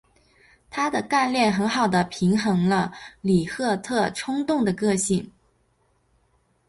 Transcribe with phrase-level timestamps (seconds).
[0.71, 5.31] 她的干练很好地平衡了里赫特冲动的个性。